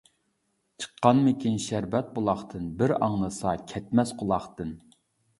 چىققانمىكىن 0.83 1.59
شەربەت 1.65 2.09
بۇلاقتىن، 2.15 2.71
بىر 2.79 2.93
ئاڭلىسا 2.97 3.53
كەتمەس 3.73 4.15
قۇلاقتىن. 4.23 4.73